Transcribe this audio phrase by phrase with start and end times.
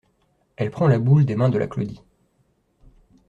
[0.55, 2.01] Elle prend la boule des mains de la Claudie.